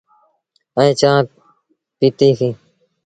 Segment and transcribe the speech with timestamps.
[0.77, 1.29] ائيٚݩ چآنه
[1.99, 2.57] پيٚتيٚسيٚݩ۔